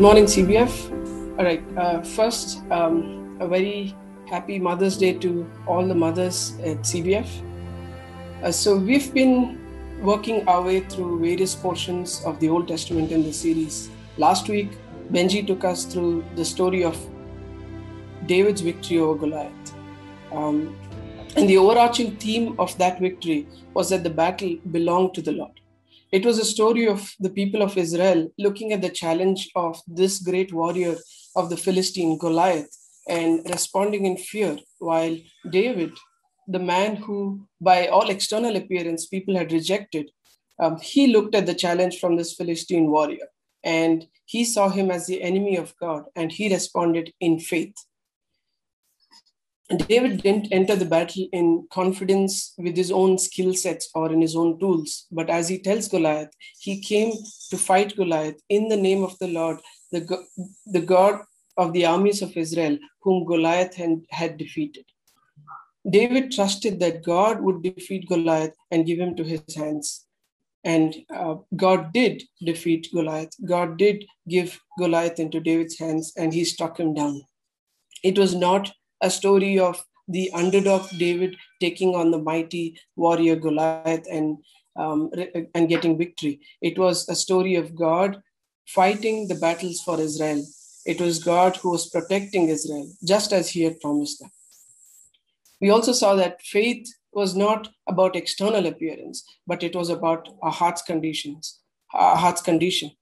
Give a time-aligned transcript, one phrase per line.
[0.00, 1.38] Good morning, CBF.
[1.38, 1.62] All right.
[1.76, 3.94] Uh, first, um, a very
[4.30, 7.28] happy Mother's Day to all the mothers at CBF.
[8.42, 9.60] Uh, so, we've been
[10.00, 13.90] working our way through various portions of the Old Testament in the series.
[14.16, 14.70] Last week,
[15.12, 16.96] Benji took us through the story of
[18.24, 19.74] David's victory over Goliath.
[20.32, 20.74] Um,
[21.36, 25.59] and the overarching theme of that victory was that the battle belonged to the Lord.
[26.12, 30.18] It was a story of the people of Israel looking at the challenge of this
[30.20, 30.96] great warrior
[31.36, 32.76] of the Philistine, Goliath,
[33.08, 35.16] and responding in fear, while
[35.50, 35.92] David,
[36.48, 40.10] the man who, by all external appearance, people had rejected,
[40.58, 43.28] um, he looked at the challenge from this Philistine warrior
[43.62, 47.74] and he saw him as the enemy of God and he responded in faith.
[49.78, 54.34] David didn't enter the battle in confidence with his own skill sets or in his
[54.34, 57.12] own tools, but as he tells Goliath, he came
[57.50, 59.60] to fight Goliath in the name of the Lord,
[59.92, 60.26] the,
[60.66, 61.20] the God
[61.56, 64.84] of the armies of Israel, whom Goliath had, had defeated.
[65.88, 70.06] David trusted that God would defeat Goliath and give him to his hands.
[70.64, 73.30] And uh, God did defeat Goliath.
[73.46, 77.22] God did give Goliath into David's hands and he struck him down.
[78.02, 78.70] It was not
[79.00, 84.38] a story of the underdog David taking on the mighty warrior Goliath and
[84.76, 85.10] um,
[85.54, 86.40] and getting victory.
[86.62, 88.22] It was a story of God
[88.66, 90.44] fighting the battles for Israel.
[90.86, 94.30] It was God who was protecting Israel, just as He had promised them.
[95.60, 100.52] We also saw that faith was not about external appearance, but it was about our
[100.52, 101.60] heart's conditions,
[101.92, 102.92] our heart's condition.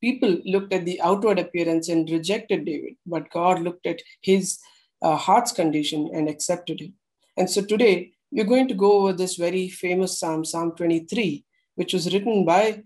[0.00, 4.58] People looked at the outward appearance and rejected David, but God looked at his
[5.02, 6.94] uh, heart's condition and accepted him.
[7.36, 11.44] And so today we're going to go over this very famous Psalm, Psalm 23,
[11.76, 12.82] which was written by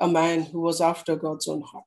[0.00, 1.84] a man who was after God's own heart.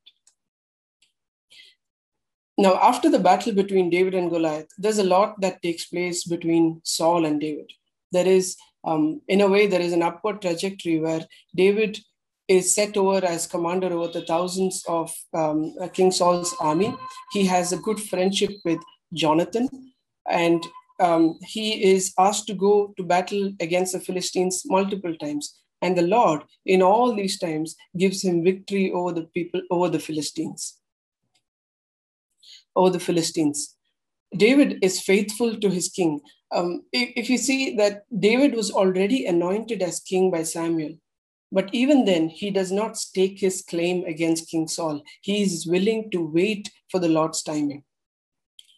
[2.58, 6.82] Now, after the battle between David and Goliath, there's a lot that takes place between
[6.84, 7.72] Saul and David.
[8.12, 12.00] There is, um, in a way, there is an upward trajectory where David
[12.48, 16.96] is set over as commander over the thousands of um, King Saul's army.
[17.32, 18.80] He has a good friendship with
[19.14, 19.70] Jonathan,
[20.30, 20.66] and
[21.00, 25.60] um, he is asked to go to battle against the Philistines multiple times.
[25.82, 30.00] And the Lord, in all these times, gives him victory over the people, over the
[30.00, 30.80] Philistines.
[32.76, 33.76] Over the Philistines.
[34.36, 36.20] David is faithful to his king.
[36.52, 40.96] Um, if, if you see that David was already anointed as king by Samuel,
[41.52, 45.02] but even then, he does not stake his claim against King Saul.
[45.22, 47.84] He is willing to wait for the Lord's timing.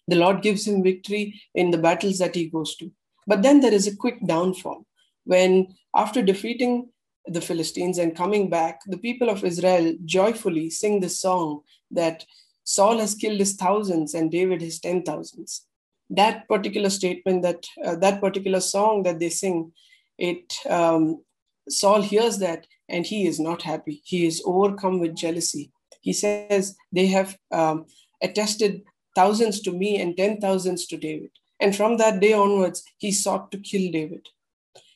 [0.09, 2.92] The Lord gives him victory in the battles that he goes to.
[3.28, 4.86] But then there is a quick downfall
[5.25, 5.52] when,
[5.96, 6.90] after defeating
[7.25, 11.62] the Philistines and coming back, the people of Israel joyfully sing this song
[11.92, 12.25] that
[12.64, 15.66] Saul has killed his thousands and David his ten thousands.
[16.09, 19.72] That particular statement, that uh, that particular song that they sing,
[20.18, 21.24] it um,
[21.69, 24.02] Saul hears that and he is not happy.
[24.03, 25.72] He is overcome with jealousy.
[26.02, 27.86] He says they have um,
[28.24, 28.81] attested
[29.16, 31.31] thousands to me and ten thousands to David.
[31.59, 34.28] And from that day onwards, he sought to kill David.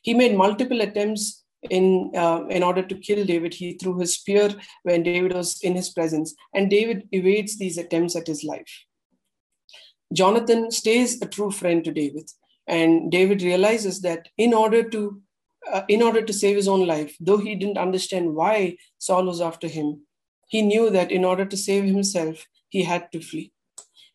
[0.01, 3.53] He made multiple attempts in, uh, in order to kill David.
[3.53, 4.49] He threw his spear
[4.83, 8.85] when David was in his presence, and David evades these attempts at his life.
[10.13, 12.29] Jonathan stays a true friend to David,
[12.67, 15.21] and David realizes that in order to
[15.71, 19.39] uh, in order to save his own life, though he didn't understand why Saul was
[19.39, 20.01] after him,
[20.49, 23.52] he knew that in order to save himself, he had to flee.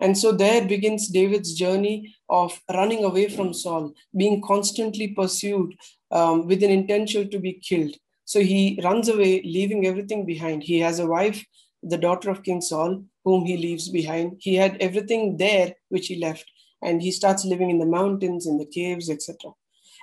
[0.00, 5.74] And so there begins David's journey of running away from Saul, being constantly pursued
[6.10, 7.96] um, with an intention to be killed.
[8.24, 10.62] So he runs away, leaving everything behind.
[10.62, 11.44] He has a wife,
[11.82, 14.36] the daughter of King Saul, whom he leaves behind.
[14.38, 16.44] He had everything there which he left,
[16.82, 19.52] and he starts living in the mountains, in the caves, etc.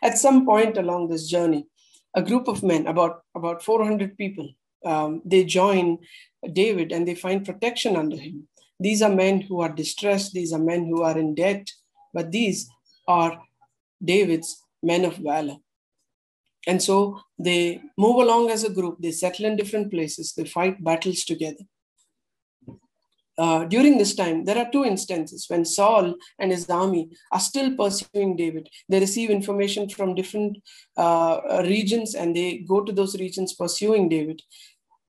[0.03, 1.67] At some point along this journey,
[2.15, 4.49] a group of men, about, about 400 people,
[4.85, 5.99] um, they join
[6.53, 8.47] David and they find protection under him.
[8.79, 11.69] These are men who are distressed, these are men who are in debt,
[12.13, 12.69] but these
[13.07, 13.41] are
[14.03, 15.57] David's men of valor.
[16.67, 20.83] And so they move along as a group, they settle in different places, they fight
[20.83, 21.63] battles together.
[23.37, 27.75] uh, during this time, there are two instances when Saul and his army are still
[27.75, 28.69] pursuing David.
[28.87, 30.57] They receive information from different
[30.95, 34.41] uh, regions and they go to those regions pursuing David.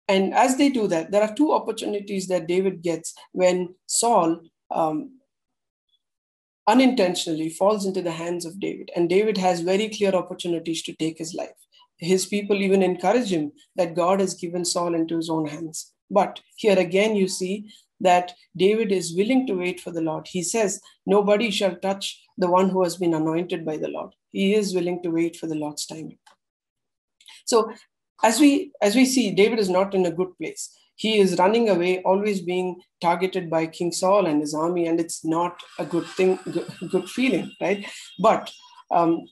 [0.08, 4.40] And as they do that, there are two opportunities that David gets when Saul
[4.72, 5.20] um,
[6.68, 8.92] unintentionally falls into the hands of David.
[8.96, 11.50] And David has very clear opportunities to take his life.
[11.98, 15.94] His people even encourage him that God has given Saul into his own hands.
[16.12, 17.72] But here again, you see
[18.02, 20.28] that David is willing to wait for the Lord.
[20.28, 24.14] He says, Nobody shall touch the one who has been anointed by the Lord.
[24.32, 26.18] He is willing to wait for the Lord's timing.
[27.46, 27.72] So
[28.24, 30.78] as we as we see, David is not in a good place.
[30.96, 35.26] He is running away, always being targeted by King Saul and his army, and it's
[35.26, 37.86] not a good thing, good, good feeling, right?
[38.20, 38.52] But
[38.92, 39.26] um,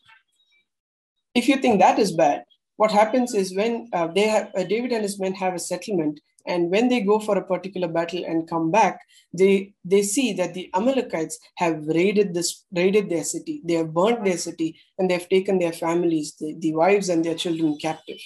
[1.34, 2.44] if you think that is bad,
[2.76, 6.20] what happens is when uh, they have uh, David and his men have a settlement,
[6.46, 9.00] and when they go for a particular battle and come back
[9.34, 14.24] they they see that the amalekites have raided this raided their city they have burnt
[14.24, 18.20] their city and they have taken their families the, the wives and their children captive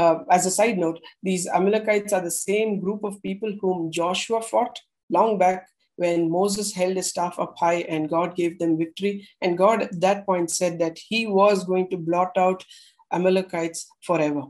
[0.00, 4.40] uh, as a side note these amalekites are the same group of people whom joshua
[4.50, 5.66] fought long back
[5.96, 10.00] when moses held his staff up high and god gave them victory and god at
[10.00, 12.64] that point said that he was going to blot out
[13.12, 14.44] amalekites forever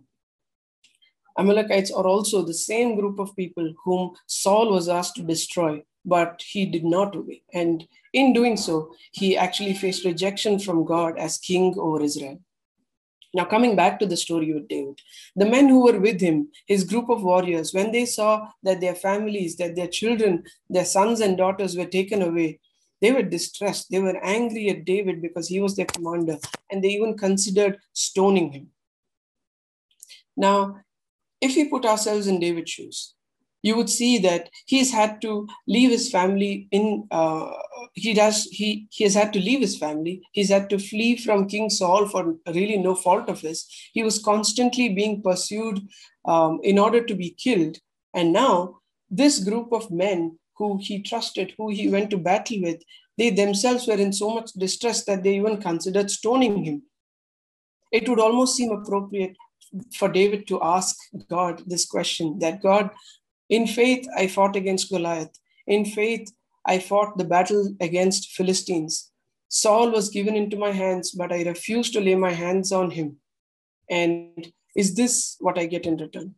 [1.39, 6.43] Amalekites are also the same group of people whom Saul was asked to destroy, but
[6.47, 7.43] he did not obey.
[7.53, 12.41] And in doing so, he actually faced rejection from God as king over Israel.
[13.37, 14.99] Now, coming back to the story with David,
[15.37, 18.95] the men who were with him, his group of warriors, when they saw that their
[18.95, 22.61] families, that their children, their sons and daughters were taken away,
[23.03, 23.91] they were distressed.
[23.91, 26.39] They were angry at David because he was their commander,
[26.71, 28.69] and they even considered stoning him.
[30.35, 30.81] Now,
[31.39, 33.16] if we put ourselves in David's shoes,
[33.63, 37.51] you would see that he's had to leave his family in uh,
[37.95, 40.23] he does he he has had to leave his family.
[40.33, 43.67] He's had to flee from king saul for really no fault of his.
[43.93, 45.81] He was constantly being pursued
[46.27, 47.79] um, in order to be killed.
[48.15, 48.79] And now
[49.11, 52.83] this group of men who he trusted who he went to battle with
[53.19, 56.83] they themselves were in so much distress that they even considered stoning him.
[57.93, 59.37] It would almost seem appropriate
[59.95, 60.97] for David to ask
[61.29, 62.91] God this question that God,
[63.49, 65.39] in faith, I fought against Goliath.
[65.67, 66.33] In faith,
[66.67, 69.11] I fought the battle against Philistines.
[69.49, 73.19] Saul was given into my hands, but I refused to lay my hands on him.
[73.89, 76.35] And is this what I get in return?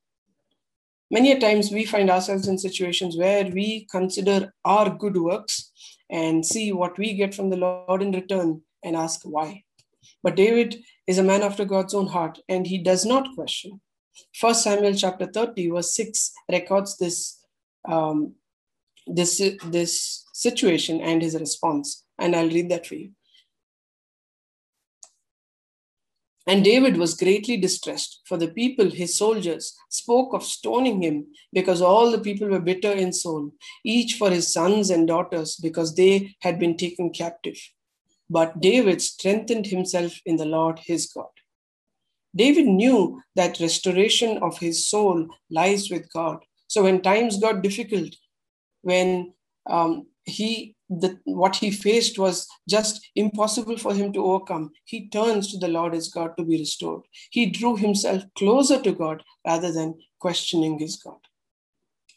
[1.10, 5.72] Many a times we find ourselves in situations where we consider our good works
[6.10, 9.64] and see what we get from the Lord in return and ask why.
[10.22, 10.76] But David
[11.06, 13.80] is a man after God's own heart, and he does not question.
[14.34, 17.38] First Samuel chapter 30, verse 6 records this,
[17.88, 18.34] um,
[19.06, 22.04] this, this situation and his response.
[22.18, 23.10] And I'll read that for you.
[26.48, 31.82] And David was greatly distressed, for the people, his soldiers, spoke of stoning him because
[31.82, 33.50] all the people were bitter in soul,
[33.84, 37.60] each for his sons and daughters, because they had been taken captive.
[38.30, 41.28] But David strengthened himself in the Lord his God.
[42.34, 46.38] David knew that restoration of his soul lies with God.
[46.66, 48.14] So when times got difficult,
[48.82, 49.32] when
[49.68, 55.50] um, he the, what he faced was just impossible for him to overcome, he turns
[55.52, 57.02] to the Lord his God to be restored.
[57.30, 61.18] He drew himself closer to God rather than questioning his God.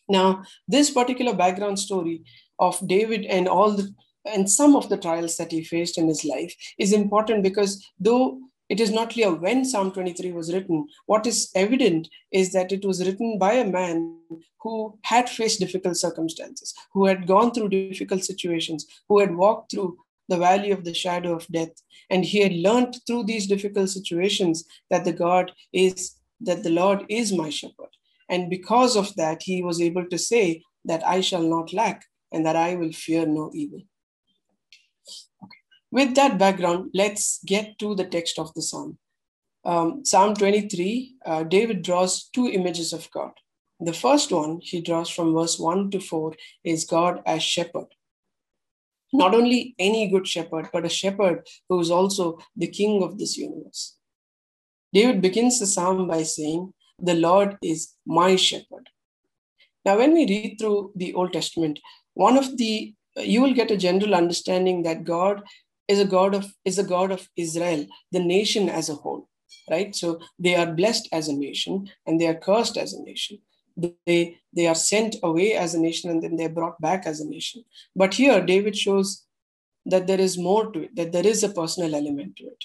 [0.08, 2.24] Now, this particular background story
[2.60, 3.94] of David and all the
[4.26, 8.40] and some of the trials that he faced in his life is important because though
[8.72, 12.86] it is not clear when Psalm 23 was written, what is evident is that it
[12.86, 14.18] was written by a man
[14.62, 19.98] who had faced difficult circumstances, who had gone through difficult situations, who had walked through
[20.30, 21.74] the valley of the shadow of death.
[22.10, 27.04] And he had learned through these difficult situations that the God is, that the Lord
[27.10, 27.90] is my shepherd.
[28.30, 32.46] And because of that, he was able to say that I shall not lack and
[32.46, 33.82] that I will fear no evil.
[35.92, 38.98] With that background, let's get to the text of the psalm.
[39.66, 43.32] Um, psalm 23, uh, David draws two images of God.
[43.80, 46.34] The first one he draws from verse 1 to 4
[46.64, 47.88] is God as shepherd.
[49.12, 53.38] Not only any good shepherd, but a shepherd who is also the king of this
[53.38, 53.98] universe.
[54.94, 58.90] David begins the psalm by saying, The Lord is my shepherd.
[59.84, 61.80] Now, when we read through the Old Testament,
[62.14, 65.42] one of the you will get a general understanding that God
[65.92, 69.28] is a god of is a god of Israel, the nation as a whole,
[69.70, 69.96] right?
[69.96, 73.40] So they are blessed as a nation and they are cursed as a nation.
[74.08, 77.28] they, they are sent away as a nation and then they're brought back as a
[77.28, 77.64] nation.
[77.96, 79.26] But here, David shows
[79.86, 82.64] that there is more to it, that there is a personal element to it.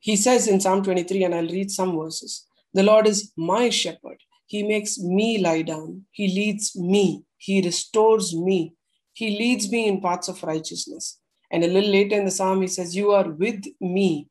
[0.00, 4.18] He says in Psalm 23, and I'll read some verses The Lord is my shepherd.
[4.46, 6.06] He makes me lie down.
[6.10, 7.24] He leads me.
[7.36, 8.74] He restores me.
[9.12, 11.19] He leads me in paths of righteousness.
[11.50, 14.28] And a little later in the psalm, he says, You are with me.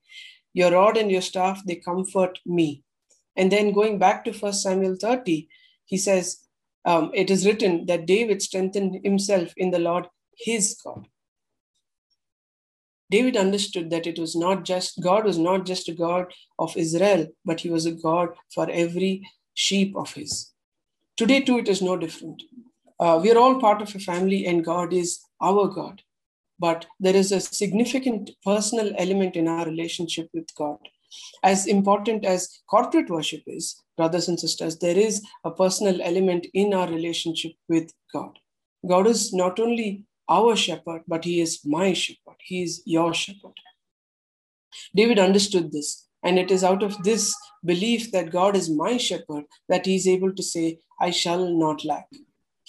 [0.54, 2.84] Your rod and your staff, they comfort me.
[3.36, 5.48] And then going back to 1 Samuel 30,
[5.86, 6.40] he says,
[6.86, 10.08] um, It is written that David strengthened himself in the Lord,
[10.38, 11.08] his God.
[13.12, 17.28] David understood that it was not just, God was not just a God of Israel,
[17.44, 20.52] but he was a God for every sheep of his.
[21.18, 22.44] Today, too, it is no different.
[23.00, 26.02] Uh, we are all part of a family, and God is our God
[26.60, 30.80] but there is a significant personal element in our relationship with God.
[31.44, 36.74] As important as corporate worship is, brothers and sisters, there is a personal element in
[36.74, 38.38] our relationship with God.
[38.88, 42.38] God is not only our shepherd, but He is my shepherd.
[42.40, 43.54] He is your shepherd.
[44.96, 47.36] David understood this, and it is out of this
[47.66, 51.86] belief that God is my shepherd that he is able to say, I shall not
[51.86, 52.08] lack.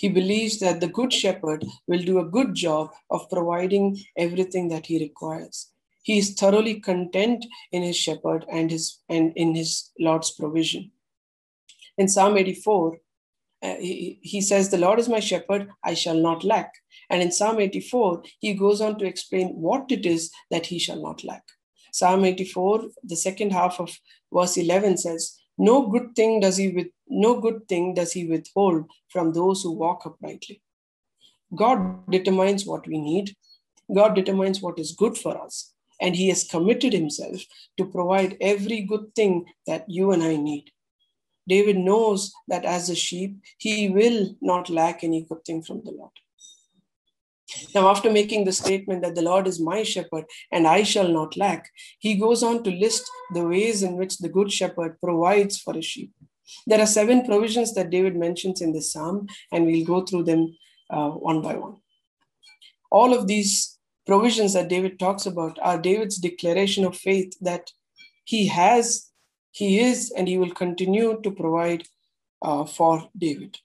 [0.00, 4.87] He believes that the good shepherd will do a good job of providing everything that
[4.87, 5.69] he requires.
[6.00, 10.90] He is thoroughly content in his shepherd and, his, and in his Lord's provision.
[11.99, 12.97] In Psalm 84,
[13.62, 16.73] uh, he, he says, The Lord is my shepherd, I shall not lack.
[17.11, 21.02] And in Psalm 84, he goes on to explain what it is that he shall
[21.02, 21.42] not lack.
[21.92, 23.95] Psalm 84, the second half of
[24.33, 28.87] verse 11 says, no good thing does he with no good thing does he withhold
[29.09, 30.62] from those who walk uprightly.
[31.55, 33.35] God determines what we need.
[33.93, 35.73] God determines what is good for us.
[36.00, 37.43] And he has committed himself
[37.76, 40.71] to provide every good thing that you and I need.
[41.49, 45.90] David knows that as a sheep, he will not lack any good thing from the
[45.90, 46.12] Lord.
[47.75, 51.37] Now, after making the statement that the Lord is my shepherd and I shall not
[51.37, 55.75] lack, he goes on to list the ways in which the good shepherd provides for
[55.75, 56.12] his sheep.
[56.66, 60.57] There are seven provisions that David mentions in this psalm, and we'll go through them
[60.90, 61.76] uh, one by one.
[62.90, 67.71] All of these provisions that David talks about are David's declaration of faith that
[68.25, 69.11] he has,
[69.52, 71.85] he is, and he will continue to provide
[72.42, 73.59] uh, for David.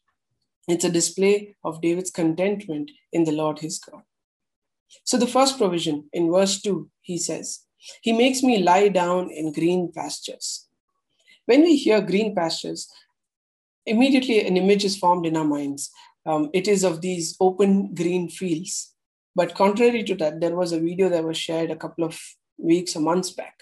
[0.67, 4.01] It's a display of David's contentment in the Lord his God.
[5.03, 7.65] So, the first provision in verse 2, he says,
[8.01, 10.64] He makes me lie down in green pastures.
[11.45, 12.91] When we hear green pastures,
[13.85, 15.91] immediately an image is formed in our minds.
[16.25, 18.93] Um, it is of these open green fields.
[19.35, 22.19] But contrary to that, there was a video that was shared a couple of
[22.57, 23.55] weeks or months back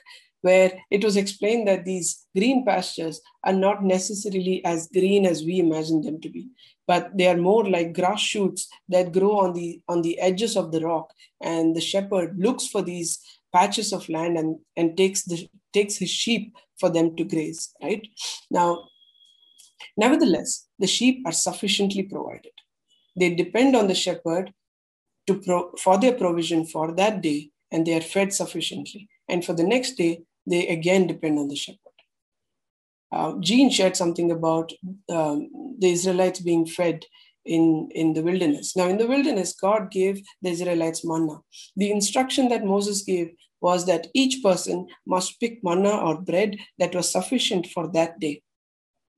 [0.44, 5.60] where it was explained that these green pastures are not necessarily as green as we
[5.60, 6.50] imagine them to be
[6.86, 10.72] but they are more like grass shoots that grow on the on the edges of
[10.72, 11.12] the rock
[11.42, 13.20] and the shepherd looks for these
[13.54, 18.08] patches of land and and takes the takes his sheep for them to graze right
[18.60, 18.70] now
[20.04, 20.52] nevertheless
[20.84, 22.56] the sheep are sufficiently provided
[23.22, 24.52] they depend on the shepherd
[25.28, 27.40] to pro, for their provision for that day
[27.72, 30.14] and they are fed sufficiently and for the next day
[30.52, 31.98] they again depend on the shepherd
[33.14, 34.74] uh, Jean shared something about
[35.10, 35.50] um,
[35.80, 37.06] the Israelites being fed
[37.46, 38.76] in, in the wilderness.
[38.76, 41.40] Now, in the wilderness, God gave the Israelites manna.
[41.76, 46.94] The instruction that Moses gave was that each person must pick manna or bread that
[46.94, 48.42] was sufficient for that day.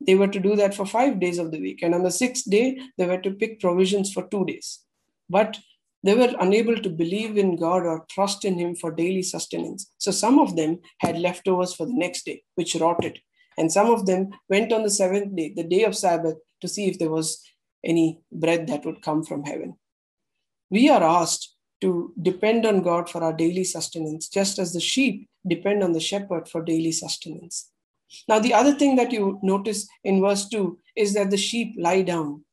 [0.05, 1.81] They were to do that for five days of the week.
[1.81, 4.81] And on the sixth day, they were to pick provisions for two days.
[5.27, 5.57] But
[6.03, 9.91] they were unable to believe in God or trust in Him for daily sustenance.
[9.97, 13.19] So some of them had leftovers for the next day, which rotted.
[13.57, 16.87] And some of them went on the seventh day, the day of Sabbath, to see
[16.87, 17.41] if there was
[17.83, 19.77] any bread that would come from heaven.
[20.69, 25.27] We are asked to depend on God for our daily sustenance, just as the sheep
[25.47, 27.71] depend on the shepherd for daily sustenance.
[28.27, 32.01] Now, the other thing that you notice in verse 2 is that the sheep lie
[32.01, 32.45] down.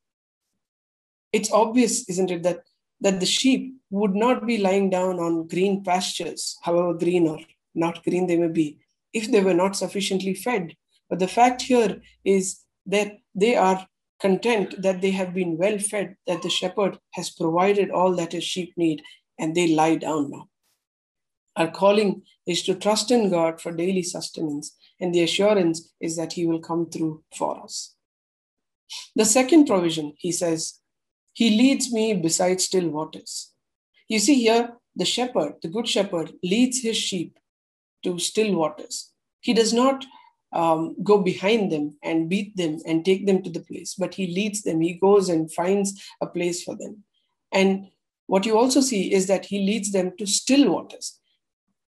[1.33, 2.63] It's obvious, isn't it, that,
[3.01, 7.39] that the sheep would not be lying down on green pastures, however green or
[7.75, 8.79] not green they may be,
[9.13, 10.77] if they were not sufficiently fed.
[11.09, 13.87] But the fact here is that they are
[14.23, 18.45] content that they have been well fed, that the shepherd has provided all that his
[18.45, 19.03] sheep need,
[19.39, 20.49] and they lie down now.
[21.57, 26.33] Our calling is to trust in God for daily sustenance, and the assurance is that
[26.33, 27.95] He will come through for us.
[29.17, 30.81] The second provision, he says,
[31.33, 33.53] He leads me beside still waters.
[34.09, 37.39] You see here, the shepherd, the good shepherd, leads his sheep
[38.05, 39.11] to still waters.
[39.41, 40.05] He does not
[40.53, 44.27] um, go behind them and beat them and take them to the place, but he
[44.29, 44.81] leads them.
[44.81, 47.05] He goes and finds a place for them.
[47.53, 47.89] And
[48.27, 51.19] what you also see is that he leads them to still waters.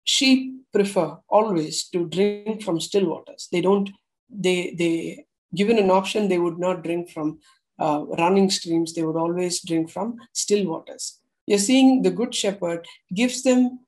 [0.04, 3.48] Sheep prefer always to drink from still waters.
[3.50, 3.90] They don't,
[4.28, 7.38] they, they, given an option, they would not drink from
[7.78, 8.92] uh, running streams.
[8.92, 11.20] They would always drink from still waters.
[11.46, 13.80] You're seeing the good shepherd gives them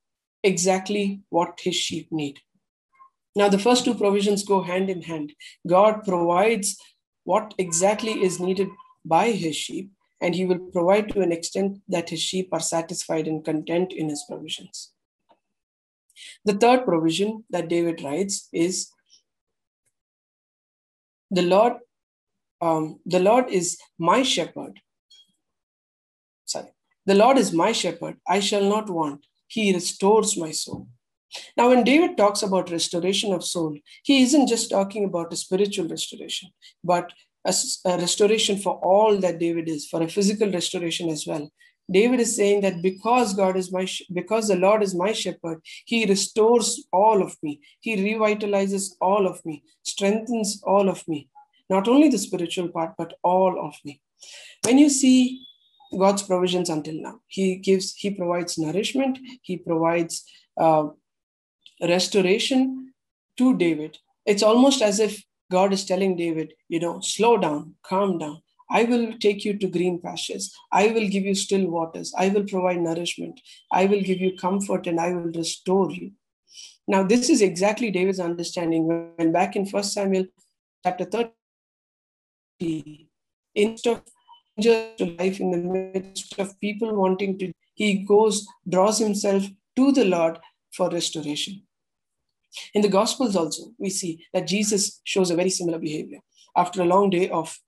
[0.42, 2.38] exactly what his sheep need.
[3.36, 5.34] Now, the first two provisions go hand in hand.
[5.68, 6.80] God provides
[7.24, 8.68] what exactly is needed
[9.04, 9.90] by his sheep,
[10.22, 14.08] and he will provide to an extent that his sheep are satisfied and content in
[14.08, 14.92] his provisions.
[16.46, 18.88] The third provision that David writes is
[21.30, 21.74] the Lord,
[22.62, 24.80] um, the Lord is my shepherd.
[26.46, 26.72] Sorry,
[27.04, 29.26] the Lord is my shepherd; I shall not want.
[29.46, 30.88] He restores my soul.
[31.56, 35.88] Now, when David talks about restoration of soul, he isn't just talking about a spiritual
[35.88, 36.50] restoration,
[36.84, 37.12] but
[37.46, 37.54] a,
[37.84, 41.50] a, restoration for all that David is, for a physical restoration as well.
[41.90, 46.04] David is saying that because God is my, because the Lord is my shepherd, he
[46.04, 47.60] restores all of me.
[47.80, 51.28] He revitalizes all of me, strengthens all of me.
[51.70, 54.00] Not only the spiritual part, but all of me.
[54.64, 55.46] When you see
[55.96, 60.24] God's provisions until now, he gives, he provides nourishment, he provides
[60.56, 60.88] uh,
[61.80, 62.92] restoration
[63.36, 63.98] to David.
[64.24, 68.42] It's almost as if God is telling David, you know, slow down, calm down.
[68.68, 70.52] I will take you to green pastures.
[70.72, 72.12] I will give you still waters.
[72.18, 73.40] I will provide nourishment.
[73.70, 76.12] I will give you comfort and I will restore you.
[76.88, 80.26] Now, this is exactly David's understanding when back in 1 Samuel
[80.84, 81.04] chapter
[82.60, 83.08] 30,
[83.54, 84.02] instead of
[84.62, 89.44] to life in the midst of people wanting to, he goes, draws himself
[89.76, 90.38] to the Lord
[90.72, 91.65] for restoration.
[92.74, 96.18] In the Gospels, also, we see that Jesus shows a very similar behavior.
[96.56, 97.58] After a long day of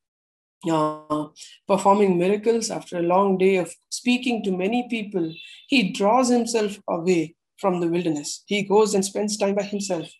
[0.68, 1.26] uh,
[1.66, 5.32] performing miracles, after a long day of speaking to many people,
[5.68, 8.44] he draws himself away from the wilderness.
[8.46, 10.10] He goes and spends time by himself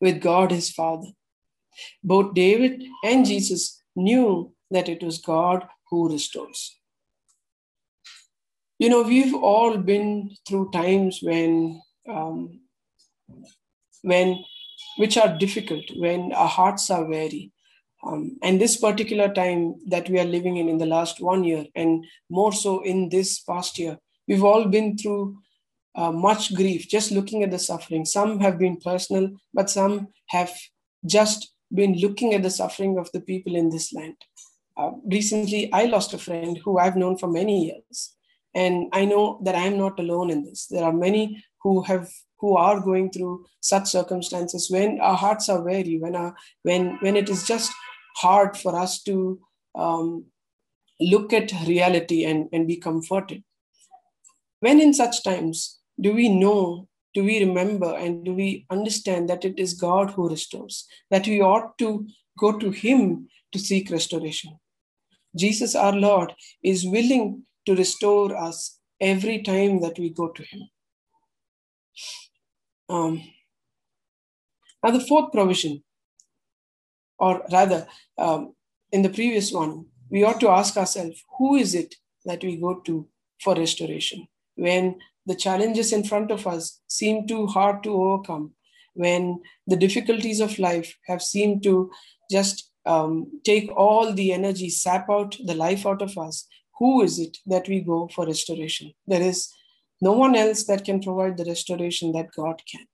[0.00, 1.08] with God his Father.
[2.02, 6.78] Both David and Jesus knew that it was God who restores.
[8.78, 12.60] You know, we've all been through times when um,
[14.02, 14.38] when
[14.96, 17.52] which are difficult when our hearts are weary.
[18.06, 21.66] Um, and this particular time that we are living in in the last one year
[21.74, 25.38] and more so in this past year we've all been through
[25.94, 28.04] uh, much grief just looking at the suffering.
[28.04, 30.52] Some have been personal but some have
[31.04, 34.16] just been looking at the suffering of the people in this land.
[34.76, 38.14] Uh, recently i lost a friend who i've known for many years.
[38.54, 40.66] And i know that i'm not alone in this.
[40.66, 45.62] There are many who have who are going through such circumstances when our hearts are
[45.62, 47.72] weary when our when when it is just
[48.16, 49.38] hard for us to
[49.74, 50.24] um,
[51.00, 53.42] look at reality and, and be comforted.
[54.60, 59.42] When in such times do we know do we remember and do we understand that
[59.42, 62.06] it is god who restores that we ought to
[62.38, 64.58] go to him to seek restoration?
[65.36, 70.68] Jesus our lord is willing to restore us every time that we go to him
[72.88, 73.22] um,
[74.82, 75.82] now, the fourth provision,
[77.18, 78.54] or rather, um,
[78.92, 82.80] in the previous one, we ought to ask ourselves who is it that we go
[82.80, 83.08] to
[83.42, 88.52] for restoration when the challenges in front of us seem too hard to overcome,
[88.94, 91.90] when the difficulties of life have seemed to
[92.30, 96.46] just um, take all the energy, sap out the life out of us,
[96.78, 98.92] who is it that we go for restoration?
[99.06, 99.52] There is
[100.00, 102.86] no one else that can provide the restoration that God can.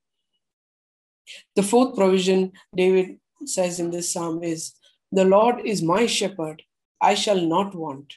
[1.57, 4.75] The fourth provision David says in this psalm is
[5.11, 6.63] The Lord is my shepherd,
[7.01, 8.15] I shall not want,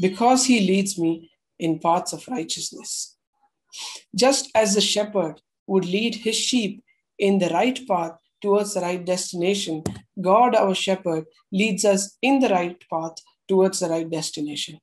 [0.00, 3.16] because he leads me in paths of righteousness.
[4.14, 6.82] Just as the shepherd would lead his sheep
[7.18, 9.82] in the right path towards the right destination,
[10.20, 13.14] God, our shepherd, leads us in the right path
[13.48, 14.78] towards the right destination.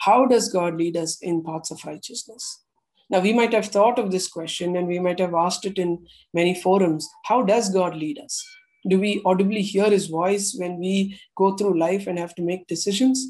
[0.00, 2.62] How does God lead us in paths of righteousness?
[3.10, 6.06] Now, we might have thought of this question and we might have asked it in
[6.32, 7.08] many forums.
[7.24, 8.44] How does God lead us?
[8.88, 12.68] Do we audibly hear his voice when we go through life and have to make
[12.68, 13.26] decisions?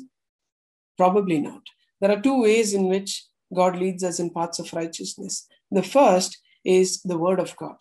[0.99, 1.63] Probably not.
[2.01, 5.47] There are two ways in which God leads us in paths of righteousness.
[5.71, 7.77] The first is the word of God.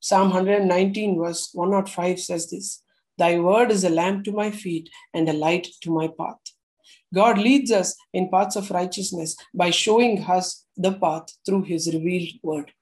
[0.00, 2.82] Psalm 119, verse 105 says this
[3.18, 6.40] Thy word is a lamp to my feet and a light to my path.
[7.14, 12.34] God leads us in paths of righteousness by showing us the path through his revealed
[12.42, 12.72] word.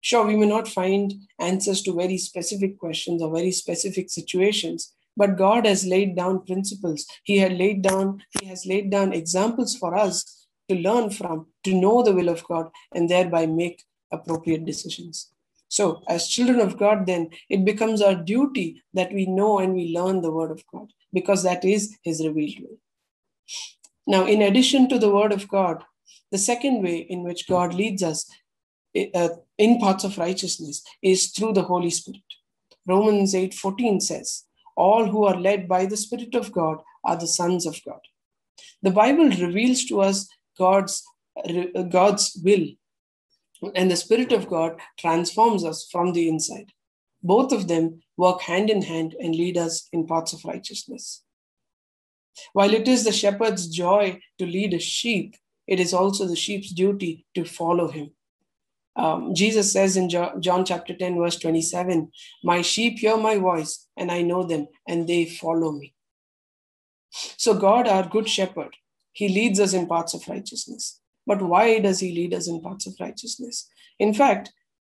[0.00, 5.38] Sure, we may not find answers to very specific questions or very specific situations, but
[5.38, 7.06] God has laid down principles.
[7.22, 11.74] He had laid down, He has laid down examples for us to learn from, to
[11.74, 15.30] know the will of God, and thereby make appropriate decisions.
[15.68, 19.94] So, as children of God, then it becomes our duty that we know and we
[19.94, 22.78] learn the word of God because that is His revealed will.
[24.06, 25.84] Now, in addition to the word of God,
[26.30, 28.28] the second way in which God leads us
[29.14, 32.22] uh, in paths of righteousness is through the Holy Spirit.
[32.86, 34.44] Romans 8:14 says,
[34.76, 38.00] "All who are led by the Spirit of God are the sons of God."
[38.82, 41.04] The Bible reveals to us God's
[41.88, 42.66] God's will,
[43.74, 46.72] and the Spirit of God transforms us from the inside.
[47.22, 51.22] Both of them work hand in hand and lead us in paths of righteousness.
[52.52, 56.70] While it is the shepherd's joy to lead a sheep, it is also the sheep's
[56.70, 58.10] duty to follow him.
[58.94, 62.10] Um, Jesus says in John chapter 10, verse 27,
[62.44, 65.94] My sheep hear my voice, and I know them, and they follow me.
[67.10, 68.76] So, God, our good shepherd,
[69.12, 71.00] he leads us in paths of righteousness.
[71.26, 73.68] But why does he lead us in paths of righteousness?
[73.98, 74.52] In fact,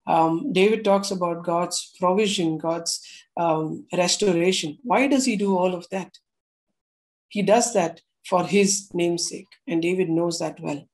[0.07, 3.01] um, David talks about God's provision, God's
[3.37, 4.79] um, restoration.
[4.83, 6.17] Why does he do all of that?
[7.33, 10.87] He does that for his namesake, and David knows that well.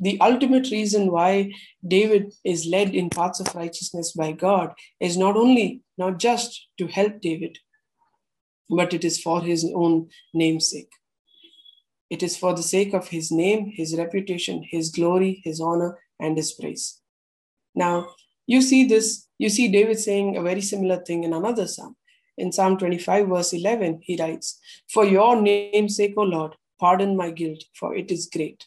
[0.00, 1.52] The ultimate reason why
[1.86, 6.86] David is led in paths of righteousness by God is not only, not just to
[6.86, 7.58] help David,
[8.70, 10.90] but it is for his own namesake.
[12.08, 16.38] It is for the sake of his name, his reputation, his glory, his honor, and
[16.38, 17.02] his praise.
[17.74, 18.14] Now,
[18.46, 21.96] you see this, you see David saying a very similar thing in another psalm.
[22.38, 27.30] In Psalm 25, verse 11, he writes, For your name's sake, O Lord, pardon my
[27.30, 28.66] guilt, for it is great.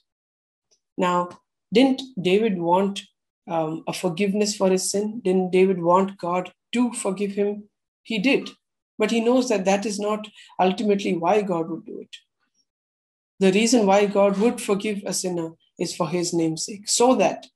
[0.98, 1.30] Now,
[1.72, 3.02] didn't David want
[3.48, 5.22] um, a forgiveness for his sin?
[5.24, 7.70] Didn't David want God to forgive him?
[8.04, 8.50] He did.
[8.98, 10.28] But he knows that that is not
[10.60, 12.16] ultimately why God would do it.
[13.40, 17.48] The reason why God would forgive a sinner is for his name's sake, so that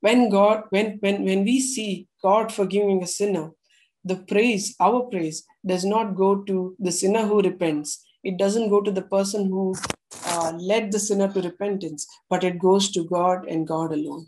[0.00, 3.50] when God, when, when, when we see God forgiving a sinner,
[4.04, 8.04] the praise, our praise, does not go to the sinner who repents.
[8.24, 9.74] It doesn't go to the person who
[10.26, 14.26] uh, led the sinner to repentance, but it goes to God and God alone.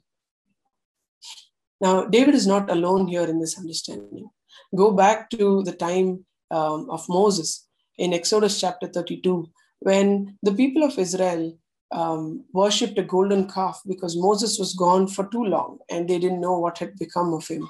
[1.81, 4.31] Now, David is not alone here in this understanding.
[4.75, 7.67] Go back to the time um, of Moses
[7.99, 11.59] in Exodus chapter 32, when the people of Israel
[11.91, 16.41] um, worshipped a golden calf because Moses was gone for too long and they didn't
[16.41, 17.69] know what had become of him.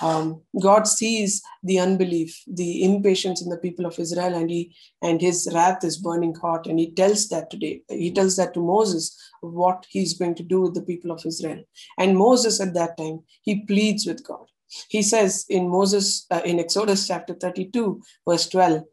[0.00, 5.20] Um, God sees the unbelief, the impatience in the people of Israel, and he and
[5.20, 6.66] his wrath is burning hot.
[6.66, 7.82] And he tells that today.
[7.88, 11.62] He tells that to Moses what he's going to do with the people of Israel.
[11.98, 14.46] And Moses at that time he pleads with God.
[14.88, 18.84] He says in Moses uh, in Exodus chapter 32, verse 12,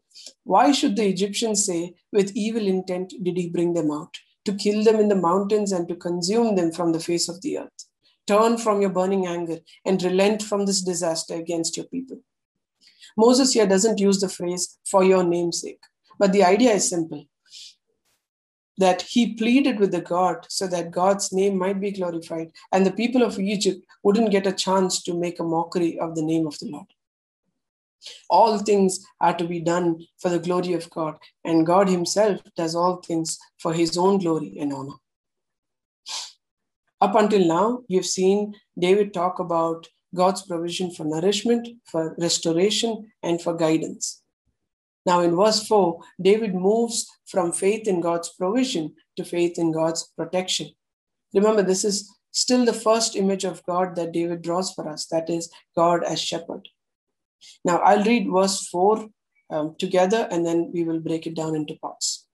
[0.44, 4.82] "Why should the Egyptians say, with evil intent did he bring them out?" to kill
[4.82, 7.89] them in the mountains and to consume them from the face of the earth.
[8.30, 12.20] Turn from your burning anger and relent from this disaster against your people.
[13.16, 15.80] Moses here doesn't use the phrase for your namesake,
[16.16, 17.24] but the idea is simple
[18.78, 22.92] that he pleaded with the God so that God's name might be glorified and the
[22.92, 26.56] people of Egypt wouldn't get a chance to make a mockery of the name of
[26.60, 26.86] the Lord.
[28.30, 32.76] All things are to be done for the glory of God, and God Himself does
[32.76, 34.94] all things for His own glory and honor.
[37.00, 43.40] Up until now, have seen David talk about God's provision for nourishment, for restoration, and
[43.40, 44.22] for guidance.
[45.06, 50.12] Now, in verse 4, David moves from faith in God's provision to faith in God's
[50.16, 50.70] protection.
[51.32, 55.30] Remember, this is still the first image of God that David draws for us that
[55.30, 56.68] is, God as shepherd.
[57.64, 59.08] Now, I'll read verse 4
[59.50, 62.26] um, together and then we will break it down into parts.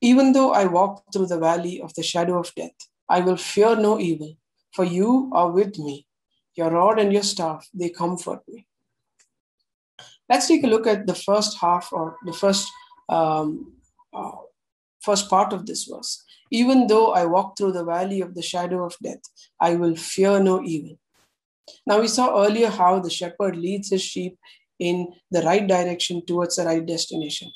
[0.00, 2.70] Even though I walk through the valley of the shadow of death,
[3.08, 4.36] I will fear no evil,
[4.72, 6.06] for you are with me.
[6.54, 8.66] Your rod and your staff, they comfort me.
[10.28, 12.70] Let's take a look at the first half or the first
[13.08, 13.72] um,
[14.12, 14.32] uh,
[15.00, 16.22] first part of this verse.
[16.50, 19.22] Even though I walk through the valley of the shadow of death,
[19.60, 20.98] I will fear no evil,
[21.86, 24.38] now, we saw earlier how the shepherd leads his sheep
[24.78, 27.50] in the right direction towards the right destination.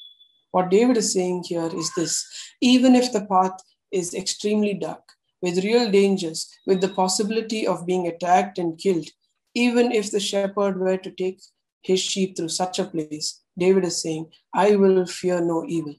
[0.51, 2.27] What David is saying here is this
[2.61, 3.59] even if the path
[3.91, 5.03] is extremely dark,
[5.43, 9.09] with real dangers, with the possibility of being attacked and killed,
[9.55, 11.41] even if the shepherd were to take
[11.83, 15.95] his sheep through such a place, David is saying, I will fear no evil.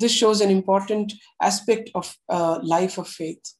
[0.00, 3.54] This shows an important aspect of uh, life of faith.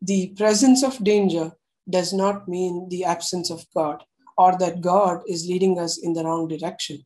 [0.00, 1.52] The presence of danger
[1.88, 4.02] does not mean the absence of God
[4.38, 7.04] or that God is leading us in the wrong direction.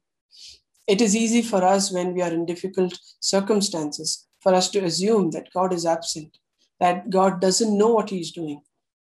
[0.86, 5.32] It is easy for us when we are in difficult circumstances for us to assume
[5.32, 6.38] that God is absent,
[6.78, 8.60] that God doesn't know what He's doing,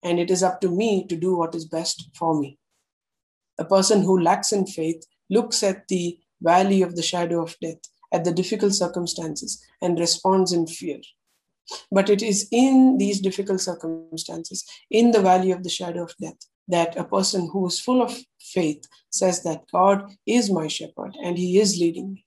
[0.02, 2.58] and it is up to me to do what is best for me.
[3.58, 7.82] A person who lacks in faith looks at the valley of the shadow of death,
[8.14, 11.00] at the difficult circumstances, and responds in fear.
[11.92, 16.46] But it is in these difficult circumstances, in the valley of the shadow of death,
[16.68, 21.36] that a person who is full of faith says that God is my shepherd and
[21.36, 22.25] he is leading me.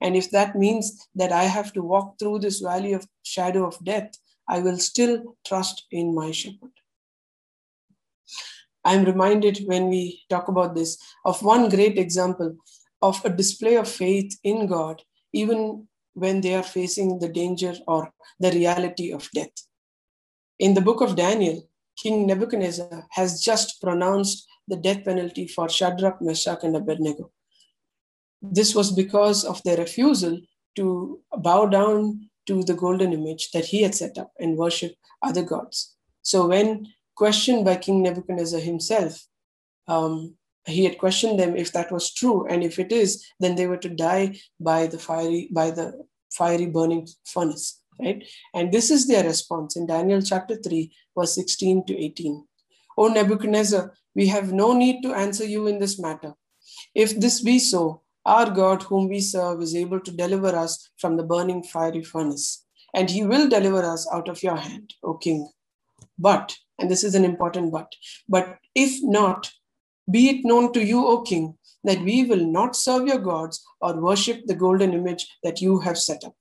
[0.00, 3.82] And if that means that I have to walk through this valley of shadow of
[3.84, 4.12] death,
[4.48, 6.72] I will still trust in my shepherd.
[8.84, 12.56] I'm reminded when we talk about this of one great example
[13.02, 18.12] of a display of faith in God, even when they are facing the danger or
[18.38, 19.50] the reality of death.
[20.58, 26.22] In the book of Daniel, King Nebuchadnezzar has just pronounced the death penalty for Shadrach,
[26.22, 27.30] Meshach, and Abednego.
[28.42, 30.40] This was because of their refusal
[30.76, 35.42] to bow down to the golden image that he had set up and worship other
[35.42, 35.96] gods.
[36.22, 39.26] So, when questioned by King Nebuchadnezzar himself,
[39.88, 43.66] um, he had questioned them if that was true, and if it is, then they
[43.66, 48.24] were to die by the fiery by the fiery burning furnace right?
[48.54, 52.44] And this is their response in Daniel chapter 3, verse 16 to 18.
[52.98, 56.34] O Nebuchadnezzar, we have no need to answer you in this matter.
[56.94, 61.16] If this be so, our God, whom we serve, is able to deliver us from
[61.16, 65.48] the burning fiery furnace, and he will deliver us out of your hand, O king.
[66.18, 67.92] But, and this is an important but,
[68.28, 69.52] but if not,
[70.10, 74.00] be it known to you, O king, that we will not serve your gods or
[74.00, 76.34] worship the golden image that you have set up.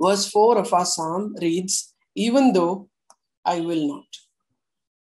[0.00, 2.88] Verse 4 of our psalm reads, Even though
[3.44, 4.06] I will not.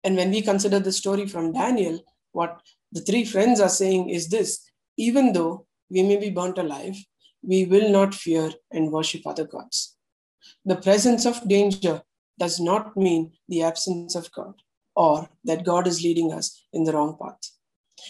[0.04, 4.28] And when we consider the story from Daniel, what the three friends are saying is
[4.28, 6.96] this even though we may be burnt alive,
[7.42, 9.96] we will not fear and worship other gods.
[10.66, 12.02] The presence of danger
[12.40, 14.56] does not mean the absence of God
[14.96, 17.40] or that God is leading us in the wrong path.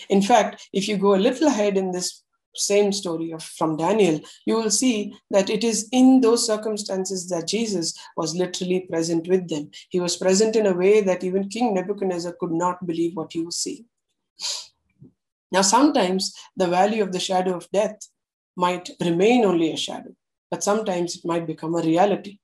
[0.10, 2.24] In fact, if you go a little ahead in this
[2.56, 7.48] same story of, from Daniel, you will see that it is in those circumstances that
[7.48, 9.70] Jesus was literally present with them.
[9.90, 13.42] He was present in a way that even King Nebuchadnezzar could not believe what he
[13.42, 13.86] was seeing.
[15.56, 18.00] Now, sometimes the value of the shadow of death
[18.58, 20.14] might remain only a shadow,
[20.52, 22.40] but sometimes it might become a reality.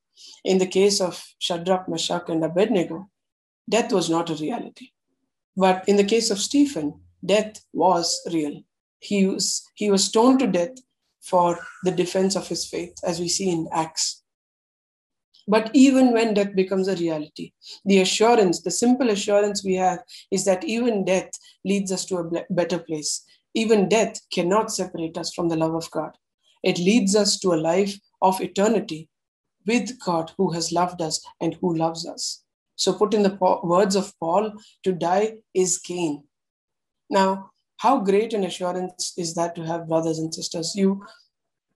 [0.45, 3.09] In the case of Shadrach, Meshach, and Abednego,
[3.69, 4.87] death was not a reality.
[5.57, 7.01] But in the case of Stephen,
[7.33, 8.61] death was real
[9.01, 10.77] he was, he was stoned to death
[11.21, 14.20] for the defense of his faith, as we see in Acts.
[15.51, 17.51] But even when death becomes a reality,
[17.83, 19.99] the assurance, the simple assurance we have
[20.31, 21.29] is that even death
[21.65, 23.25] leads us to a better place.
[23.53, 26.11] Even death cannot separate us from the love of God.
[26.63, 29.09] It leads us to a life of eternity
[29.67, 32.45] with God who has loved us and who loves us.
[32.77, 34.53] So, put in the words of Paul,
[34.85, 36.23] to die is gain.
[37.09, 40.77] Now, how great an assurance is that to have brothers and sisters?
[40.77, 41.05] You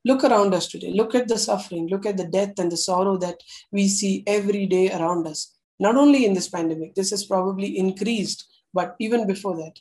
[0.06, 3.18] look around us today, look at the suffering, look at the death and the sorrow
[3.18, 3.42] that
[3.72, 5.54] we see every day around us.
[5.80, 9.80] Not only in this pandemic, this has probably increased, but even before that.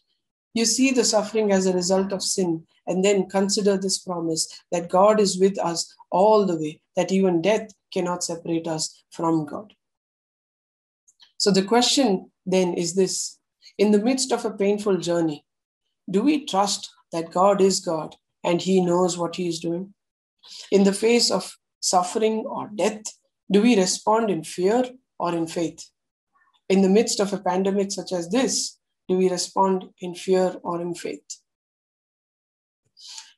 [0.54, 4.88] You see the suffering as a result of sin, and then consider this promise that
[4.88, 9.72] God is with us all the way, that even death cannot separate us from God.
[11.38, 13.38] So the question then is this
[13.78, 15.44] in the midst of a painful journey,
[16.10, 19.92] do we trust that God is God and He knows what He is doing?
[20.70, 23.02] In the face of suffering or death,
[23.50, 24.84] do we respond in fear
[25.18, 25.90] or in faith?
[26.68, 28.78] In the midst of a pandemic such as this,
[29.08, 31.24] do we respond in fear or in faith?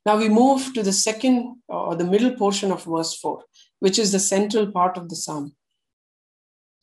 [0.05, 3.43] Now we move to the second or the middle portion of verse 4,
[3.81, 5.57] which is the central part of the psalm.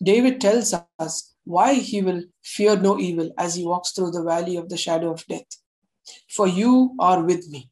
[0.03, 4.57] David tells us why he will fear no evil as he walks through the valley
[4.57, 5.47] of the shadow of death
[6.29, 7.69] for you are with me.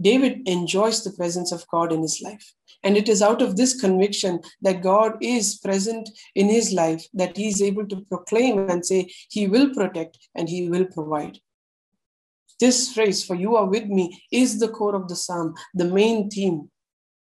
[0.00, 2.54] David enjoys the presence of God in his life.
[2.82, 7.36] And it is out of this conviction that God is present in his life that
[7.36, 11.38] he is able to proclaim and say, He will protect and He will provide.
[12.60, 16.30] This phrase, for you are with me, is the core of the psalm, the main
[16.30, 16.70] theme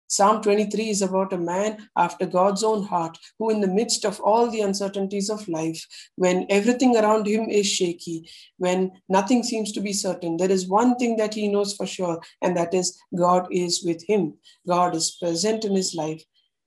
[0.08, 4.20] Psalm 23 is about a man after God's own heart who, in the midst of
[4.22, 9.82] all the uncertainties of life, when everything around him is shaky, when nothing seems to
[9.82, 13.48] be certain, there is one thing that he knows for sure, and that is God
[13.52, 14.34] is with him.
[14.68, 16.24] God is present in his life,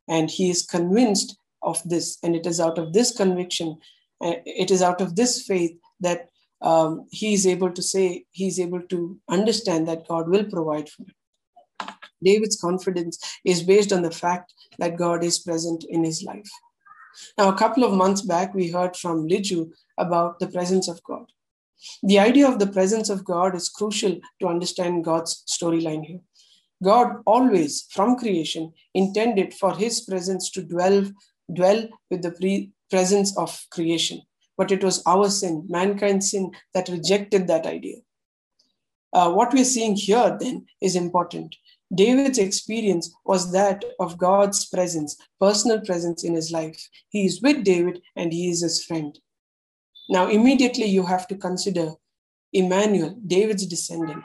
[0.08, 2.18] and he is convinced of this.
[2.22, 3.78] And it is out of this conviction
[4.20, 6.28] it is out of this faith that
[6.62, 10.88] um, he is able to say, he is able to understand that God will provide
[10.88, 11.14] for him.
[12.22, 16.50] David's confidence is based on the fact that God is present in his life.
[17.36, 21.26] Now, a couple of months back, we heard from Liju about the presence of God.
[22.02, 26.20] The idea of the presence of God is crucial to understand God's storyline here.
[26.82, 31.10] God always, from creation, intended for his presence to dwell,
[31.52, 34.22] dwell with the pre- presence of creation.
[34.56, 37.96] But it was our sin, mankind's sin, that rejected that idea.
[39.12, 41.56] Uh, what we're seeing here then is important.
[41.94, 46.88] David's experience was that of God's presence, personal presence in his life.
[47.08, 49.18] He is with David and he is his friend.
[50.08, 51.92] Now, immediately you have to consider
[52.52, 54.24] Emmanuel, David's descendant.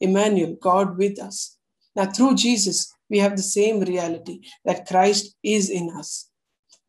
[0.00, 1.56] Emmanuel, God with us.
[1.96, 6.30] Now, through Jesus, we have the same reality that Christ is in us.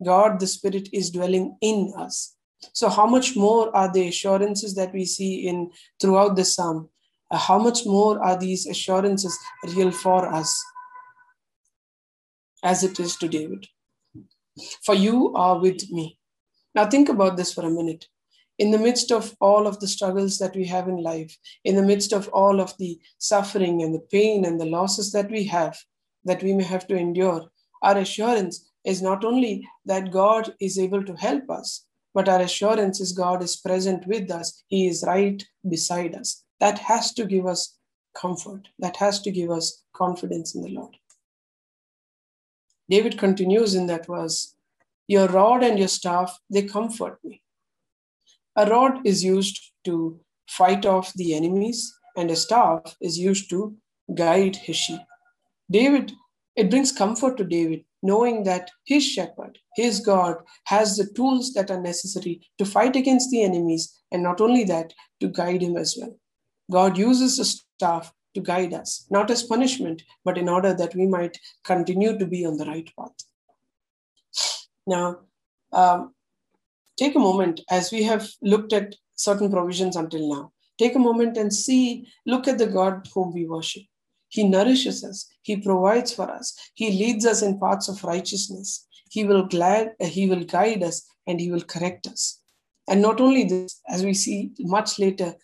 [0.04, 2.36] God, the Spirit, is dwelling in us.
[2.74, 6.90] So, how much more are the assurances that we see in throughout the psalm
[7.38, 9.38] how much more are these assurances
[9.76, 10.64] real for us
[12.64, 13.68] as it is to David?
[14.86, 16.18] For you are with me.
[16.74, 18.06] Now, think about this for a minute.
[18.58, 21.84] In the midst of all of the struggles that we have in life, in the
[21.84, 25.78] midst of all of the suffering and the pain and the losses that we have,
[26.24, 27.50] that we may have to endure,
[27.82, 33.02] our assurance is not only that God is able to help us, but our assurance
[33.02, 34.64] is God is present with us.
[34.68, 37.78] He is right beside us that has to give us
[38.16, 40.98] comfort, that has to give us confidence in the Lord.
[42.90, 44.56] David continues in that verse
[45.08, 47.42] Your rod and your staff, they comfort me.
[48.56, 53.76] A rod is used to fight off the enemies, and a staff is used to
[54.14, 55.02] guide his sheep.
[55.70, 56.14] David,
[56.56, 61.72] it brings comfort to David knowing that his shepherd, his God, has the tools that
[61.72, 65.98] are necessary to fight against the enemies, and not only that, to guide him as
[66.00, 66.16] well.
[66.72, 71.08] God uses the staff to guide us, not as punishment, but in order that we
[71.08, 73.14] might continue to be on the right path.
[74.86, 75.20] Now,
[75.72, 76.14] um,
[76.98, 80.52] take a moment as we have looked at certain provisions until now.
[80.78, 83.84] Take a moment and see, look at the God whom we worship.
[84.28, 88.86] He nourishes us, He provides for us, He leads us in paths of righteousness.
[89.10, 92.42] He will glad, He will guide us, and He will correct us.
[92.88, 95.36] And not only this, as we see much later,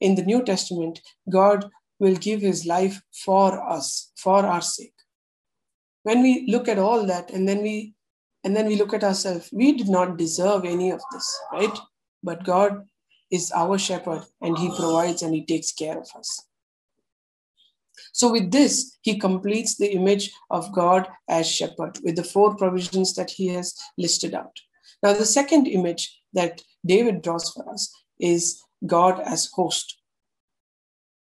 [0.00, 4.94] in the New Testament, God will give his life for us, for our sake.
[6.02, 7.94] When we look at all that and then we
[8.42, 11.78] and then we look at ourselves, we did not deserve any of this, right?
[12.22, 12.88] But God
[13.30, 16.46] is our shepherd and he provides and he takes care of us.
[18.12, 23.14] So, with this, he completes the image of God as shepherd with the four provisions
[23.14, 24.56] that he has listed out.
[25.02, 29.98] Now, the second image that David draws for us is God as host.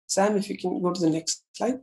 [0.07, 1.81] Sam, if you can go to the next slide.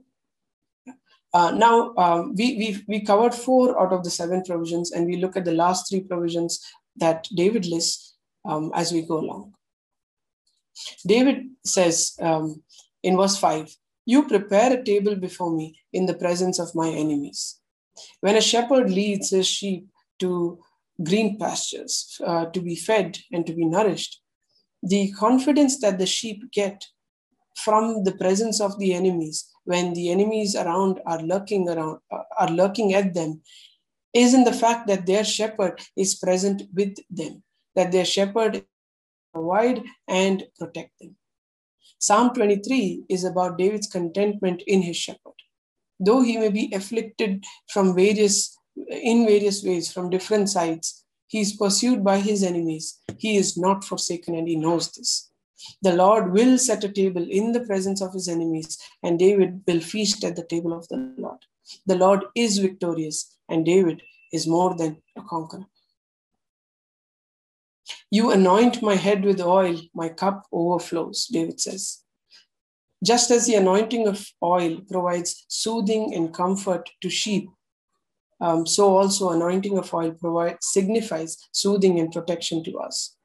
[1.34, 5.18] Uh, now, um, we, we, we covered four out of the seven provisions, and we
[5.18, 6.64] look at the last three provisions
[6.98, 9.54] that David lists um, as we go along.
[11.06, 12.62] David says um,
[13.02, 17.60] in verse 5 You prepare a table before me in the presence of my enemies.
[18.22, 19.88] When a shepherd leads his sheep
[20.20, 20.60] to
[21.04, 24.22] green pastures uh, to be fed and to be nourished,
[24.84, 26.86] the confidence that the sheep get
[27.56, 32.50] from the presence of the enemies when the enemies around are lurking around uh, are
[32.50, 33.42] lurking at them
[34.14, 37.42] is in the fact that their shepherd is present with them
[37.76, 38.66] that their shepherd
[39.34, 41.16] provide and protect them.
[42.00, 45.34] Psalm 23 is about david's contentment in his shepherd.
[46.00, 48.58] Though he may be afflicted from various
[48.90, 53.00] in various ways from different sides he is pursued by his enemies.
[53.18, 55.32] He is not forsaken, and he knows this.
[55.82, 59.80] The Lord will set a table in the presence of his enemies, and David will
[59.80, 61.40] feast at the table of the Lord.
[61.86, 64.02] The Lord is victorious, and David
[64.32, 65.66] is more than a conqueror.
[68.12, 72.04] You anoint my head with oil, my cup overflows, David says.
[73.04, 77.50] Just as the anointing of oil provides soothing and comfort to sheep
[78.42, 83.16] um, so also anointing of oil provides signifies soothing and protection to us.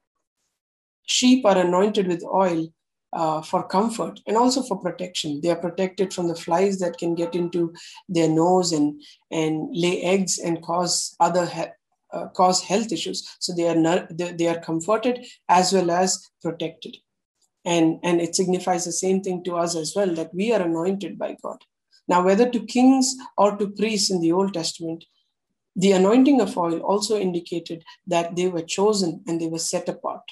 [1.07, 2.69] Sheep are anointed with oil
[3.13, 5.41] uh, for comfort and also for protection.
[5.43, 7.73] They are protected from the flies that can get into
[8.09, 9.01] their nose and,
[9.31, 11.65] and lay eggs and cause other he-
[12.13, 13.29] uh, cause health issues.
[13.39, 16.97] So they are they, they are comforted as well as protected,
[17.65, 21.19] and and it signifies the same thing to us as well that we are anointed
[21.19, 21.59] by God.
[22.09, 25.05] Now, whether to kings or to priests in the Old Testament,
[25.79, 30.25] The anointing of oil also indicated that they were chosen and they were set apart.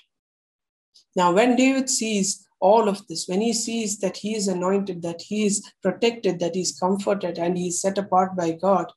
[1.14, 5.22] Now, when David sees all of this, when he sees that he is anointed, that
[5.22, 8.92] he is protected, that he is comforted, and he is set apart by God,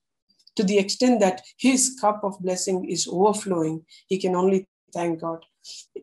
[0.56, 5.46] to the extent that his cup of blessing is overflowing, he can only thank God.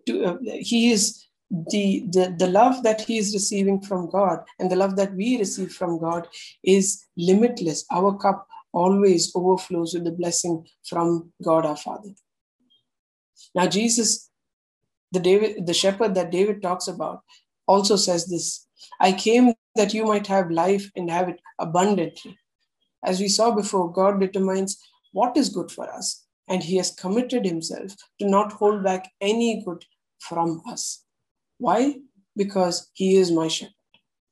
[0.06, 4.70] To, uh, he is the, the, the love that he is receiving from God and
[4.70, 6.26] the love that we receive from God
[6.64, 7.84] is limitless.
[7.90, 12.10] Our cup always overflows with the blessing from God our Father.
[13.54, 14.30] Now, Jesus,
[15.12, 17.22] the David, the shepherd that David talks about,
[17.66, 18.66] also says this
[19.00, 22.38] I came that you might have life and have it abundantly.
[23.04, 24.78] As we saw before, God determines
[25.12, 29.62] what is good for us, and He has committed Himself to not hold back any
[29.64, 29.84] good
[30.18, 31.05] from us.
[31.58, 31.96] Why?
[32.36, 33.72] Because He is my shepherd.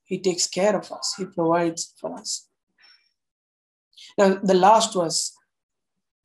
[0.05, 2.49] He takes care of us, He provides for us.
[4.19, 5.35] Now, the last verse,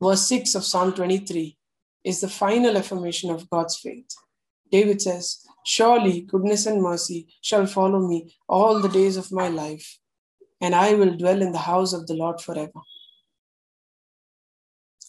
[0.01, 1.57] verse 6 of Psalm 23,
[2.03, 4.09] is the final affirmation of God's faith.
[4.71, 9.99] David says, Surely goodness and mercy shall follow me all the days of my life,
[10.61, 12.81] and I will dwell in the house of the Lord forever.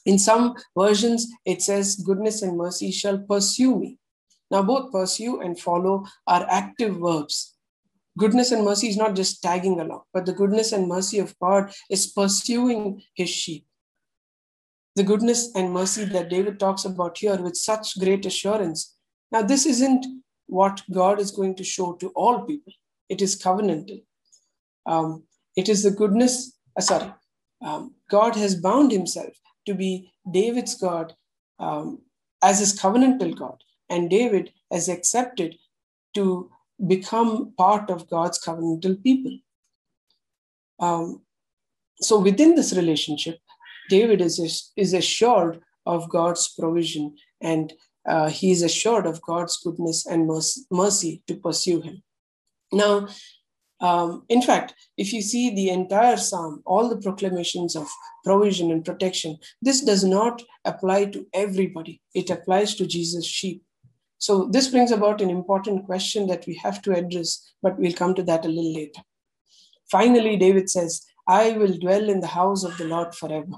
[0.06, 3.99] In some versions, it says, Goodness and mercy shall pursue me.
[4.50, 7.54] Now, both pursue and follow are active verbs.
[8.18, 11.72] Goodness and mercy is not just tagging along, but the goodness and mercy of God
[11.88, 13.66] is pursuing his sheep.
[14.96, 18.96] The goodness and mercy that David talks about here with such great assurance.
[19.30, 20.04] Now, this isn't
[20.48, 22.72] what God is going to show to all people,
[23.08, 24.02] it is covenantal.
[24.86, 25.24] Um,
[25.56, 27.12] it is the goodness, uh, sorry,
[27.62, 29.32] um, God has bound himself
[29.66, 31.14] to be David's God
[31.60, 32.00] um,
[32.42, 35.56] as his covenantal God and David has accepted
[36.14, 36.50] to
[36.86, 39.38] become part of God's covenantal people.
[40.78, 41.22] Um,
[42.00, 43.38] so within this relationship,
[43.90, 47.72] David is, is assured of God's provision and
[48.08, 50.30] uh, he is assured of God's goodness and
[50.70, 52.02] mercy to pursue him.
[52.72, 53.08] Now,
[53.80, 57.88] um, in fact, if you see the entire psalm, all the proclamations of
[58.24, 62.00] provision and protection, this does not apply to everybody.
[62.14, 63.62] It applies to Jesus' sheep.
[64.20, 68.14] So this brings about an important question that we have to address, but we'll come
[68.14, 69.00] to that a little later.
[69.90, 73.56] Finally, David says, I will dwell in the house of the Lord forever.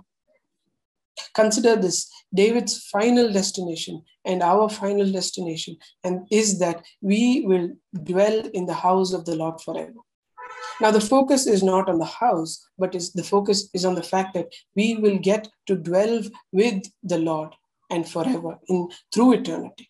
[1.34, 7.70] Consider this David's final destination and our final destination, and is that we will
[8.04, 10.00] dwell in the house of the Lord forever.
[10.80, 14.02] Now, the focus is not on the house, but is the focus is on the
[14.02, 17.52] fact that we will get to dwell with the Lord
[17.90, 19.88] and forever in through eternity.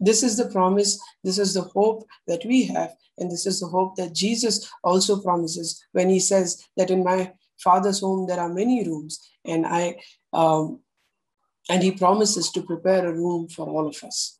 [0.00, 3.66] This is the promise, this is the hope that we have, and this is the
[3.68, 8.52] hope that Jesus also promises when he says that in my Father's home there are
[8.52, 9.96] many rooms, and I
[10.32, 10.80] um,
[11.68, 14.38] and he promises to prepare a room for all of us.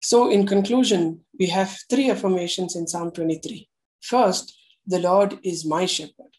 [0.00, 3.68] So, in conclusion, we have three affirmations in Psalm 23.
[4.00, 6.36] First, the Lord is my shepherd.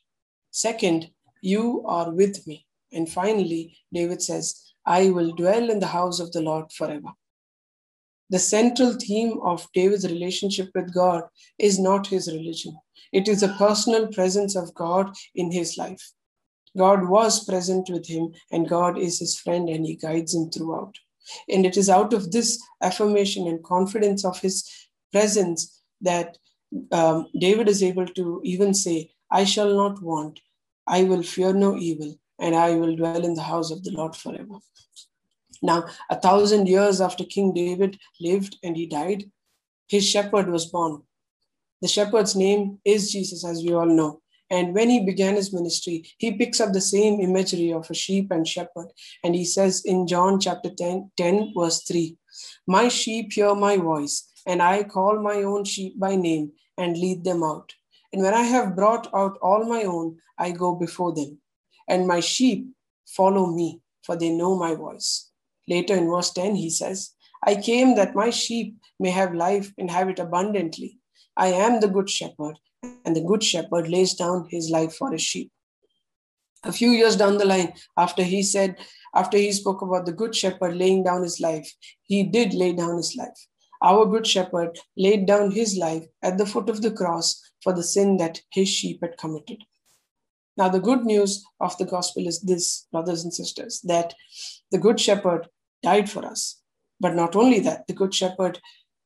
[0.52, 1.10] Second,
[1.42, 2.66] you are with me.
[2.92, 7.10] And finally, David says, I will dwell in the house of the Lord forever.
[8.30, 11.24] The central theme of David's relationship with God
[11.60, 12.78] is not his religion,
[13.12, 16.12] it is the personal presence of God in his life.
[16.76, 20.96] God was present with him, and God is his friend, and he guides him throughout.
[21.48, 24.68] And it is out of this affirmation and confidence of his
[25.12, 26.38] presence that
[26.92, 30.40] um, David is able to even say, I shall not want,
[30.88, 34.18] I will fear no evil, and I will dwell in the house of the Lord
[34.18, 34.58] forever.
[35.62, 39.32] Now, a thousand years after King David lived and he died,
[39.88, 41.04] his shepherd was born.
[41.82, 44.22] The shepherd's name is Jesus, as we all know.
[44.50, 48.30] And when he began his ministry, he picks up the same imagery of a sheep
[48.30, 48.90] and shepherd.
[49.24, 52.18] And he says in John chapter 10, 10 verse 3
[52.68, 57.24] My sheep hear my voice, and I call my own sheep by name and lead
[57.24, 57.74] them out.
[58.12, 61.40] And when I have brought out all my own, I go before them.
[61.88, 62.68] And my sheep
[63.06, 65.30] follow me, for they know my voice.
[65.68, 67.12] Later in verse 10, he says,
[67.46, 71.00] I came that my sheep may have life and have it abundantly.
[71.36, 72.58] I am the good shepherd,
[73.06, 75.52] and the good shepherd lays down his life for his sheep.
[76.64, 78.78] A few years down the line, after he said,
[79.14, 81.70] after he spoke about the good shepherd laying down his life,
[82.04, 83.48] he did lay down his life.
[83.82, 87.84] Our good shepherd laid down his life at the foot of the cross for the
[87.84, 89.58] sin that his sheep had committed.
[90.56, 94.14] Now, the good news of the gospel is this, brothers and sisters, that
[94.72, 95.48] the good shepherd
[95.82, 96.62] died for us.
[97.00, 98.60] But not only that, the good shepherd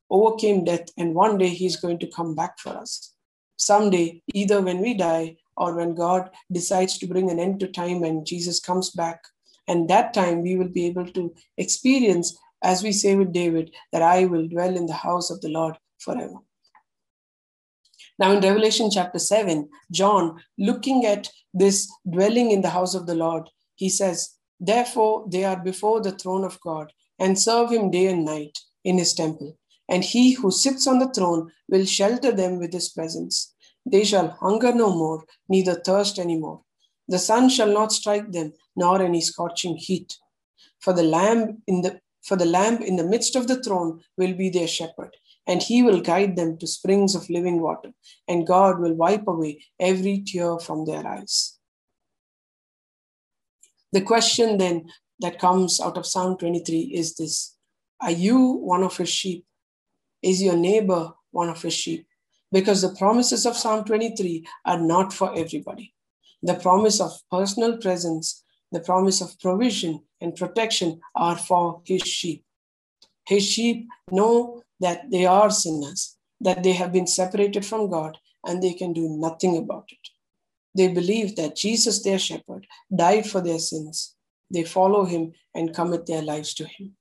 [0.10, 3.14] overcame death, and one day he's going to come back for us.
[3.58, 8.04] Someday, either when we die or when God decides to bring an end to time
[8.04, 9.24] and Jesus comes back.
[9.68, 14.02] And that time we will be able to experience, as we say with David, that
[14.02, 16.36] I will dwell in the house of the Lord forever.
[18.20, 23.16] Now, in Revelation chapter 7, John, looking at this dwelling in the house of the
[23.16, 28.08] Lord, he says, Therefore, they are before the throne of God and serve him day
[28.08, 29.58] and night in his temple.
[29.88, 33.54] And he who sits on the throne will shelter them with his presence.
[33.86, 36.62] They shall hunger no more, neither thirst any more.
[37.08, 40.18] The sun shall not strike them, nor any scorching heat.
[40.80, 44.34] For the lamb in the for the lamb in the midst of the throne will
[44.34, 45.16] be their shepherd,
[45.48, 47.92] and he will guide them to springs of living water,
[48.28, 51.58] and God will wipe away every tear from their eyes.
[53.94, 54.90] The question then
[55.22, 57.56] that comes out of Psalm 23 is this
[58.02, 59.46] Are you one of his sheep?
[60.22, 62.06] Is your neighbor one of his sheep?
[62.52, 65.94] Because the promises of Psalm 23 are not for everybody.
[66.44, 72.44] The promise of personal presence, the promise of provision and protection are for his sheep.
[73.26, 78.62] His sheep know that they are sinners, that they have been separated from God, and
[78.62, 80.10] they can do nothing about it.
[80.76, 84.16] They believe that Jesus, their shepherd, died for their sins.
[84.52, 86.96] They follow him and commit their lives to him.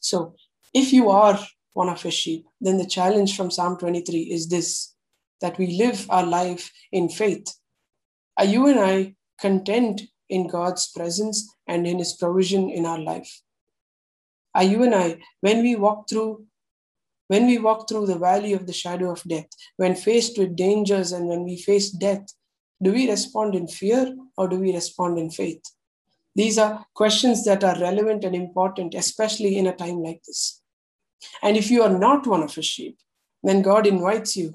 [0.00, 0.34] So,
[0.72, 1.38] if you are
[1.74, 4.94] one of his sheep, then the challenge from Psalm 23 is this
[5.40, 7.46] that we live our life in faith.
[8.38, 13.42] Are you and I content in God's presence and in his provision in our life?
[14.54, 16.46] Are you and I, when we walk through
[17.28, 21.12] when we walk through the valley of the shadow of death, when faced with dangers
[21.12, 22.26] and when we face death,
[22.82, 25.62] do we respond in fear or do we respond in faith?
[26.36, 30.60] These are questions that are relevant and important, especially in a time like this.
[31.42, 32.98] And if you are not one of his sheep,
[33.42, 34.54] then God invites you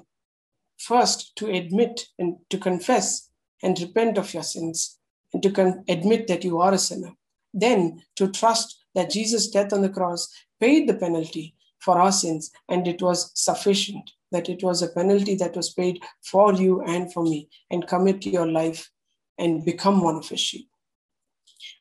[0.77, 3.29] first to admit and to confess
[3.63, 4.99] and repent of your sins
[5.33, 7.13] and to con- admit that you are a sinner.
[7.53, 12.51] Then to trust that Jesus' death on the cross paid the penalty for our sins
[12.67, 17.11] and it was sufficient, that it was a penalty that was paid for you and
[17.13, 18.89] for me, and commit your life
[19.37, 20.67] and become one of his sheep.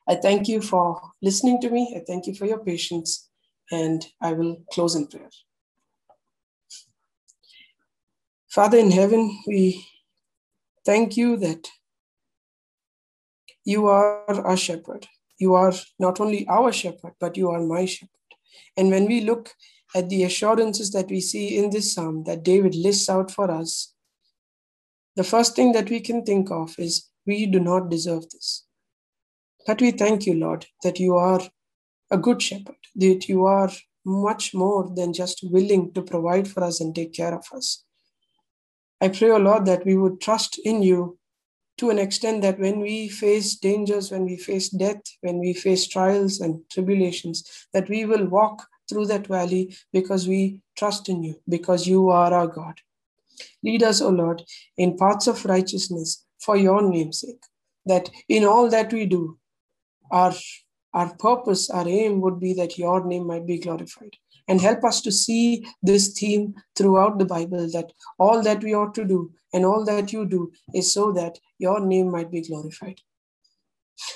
[0.09, 1.95] I thank you for listening to me.
[1.97, 3.29] I thank you for your patience,
[3.71, 5.31] and I will close in prayer.
[8.49, 9.87] Father in heaven, we
[10.87, 11.69] thank you that
[13.65, 15.07] you are our shepherd.
[15.39, 18.09] You are not only our shepherd, but you are my shepherd.
[18.77, 19.51] And when we look
[19.95, 23.95] at the assurances that we see in this psalm that David lists out for us,
[25.17, 28.65] the first thing that we can think of is we do not deserve this.
[29.67, 31.41] But we thank you, Lord, that you are
[32.11, 33.71] a good shepherd, that you are
[34.05, 37.85] much more than just willing to provide for us and take care of us.
[39.01, 41.19] I pray, O oh Lord, that we would trust in you
[41.79, 45.87] to an extent that when we face dangers, when we face death, when we face
[45.87, 51.41] trials and tribulations, that we will walk through that valley because we trust in you,
[51.49, 52.81] because you are our God.
[53.63, 54.43] Lead us, O Lord,
[54.77, 57.43] in paths of righteousness for your name's sake,
[57.87, 59.39] that in all that we do,
[60.11, 60.33] our,
[60.95, 64.17] our purpose, our aim would be that your name might be glorified.
[64.47, 68.95] And help us to see this theme throughout the Bible that all that we ought
[68.95, 73.01] to do and all that you do is so that your name might be glorified.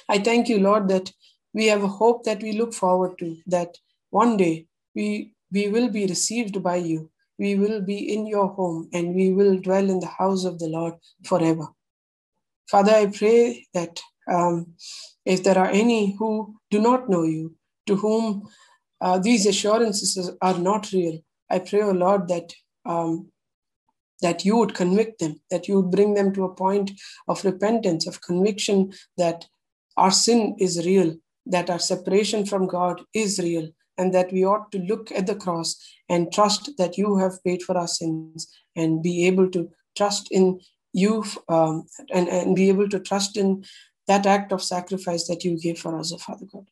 [0.09, 1.13] I thank you, Lord, that
[1.53, 3.77] we have a hope that we look forward to, that
[4.13, 7.11] one day we, we will be received by you.
[7.39, 10.69] We will be in your home and we will dwell in the house of the
[10.69, 10.95] Lord
[11.25, 11.69] forever.
[12.71, 14.01] Father, I pray that
[14.31, 14.75] um,
[15.25, 17.57] if there are any who do not know you,
[17.87, 18.49] to whom
[19.01, 21.19] uh, these assurances are not real,
[21.51, 22.53] I pray, O oh Lord, that
[22.85, 23.33] um,
[24.21, 26.93] that you would convict them, that you would bring them to a point
[27.27, 29.47] of repentance, of conviction that
[29.97, 33.69] our sin is real, that our separation from God is real,
[34.03, 35.77] and that we ought to look at the cross
[36.09, 40.61] and trust that you have paid for our sins and be able to trust in
[40.93, 43.65] you um, and, and be able to trust in
[44.09, 46.67] that act of sacrifice that you gave for us, oh Father God.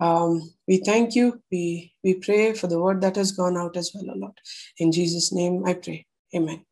[0.00, 1.42] Um, we thank you.
[1.52, 4.40] We, we pray for the word that has gone out as well, O Lord.
[4.78, 6.06] In Jesus' name I pray.
[6.34, 6.64] Amen.